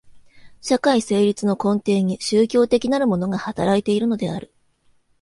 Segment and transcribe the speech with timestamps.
[0.61, 4.51] 社会成立の根底に宗教的なるものが働いているのである。